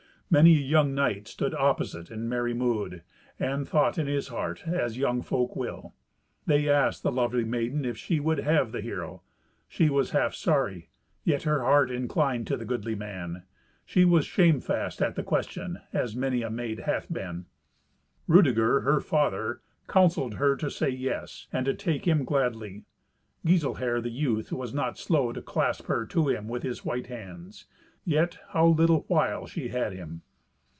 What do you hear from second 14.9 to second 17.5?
at the question, as many a maid hath been.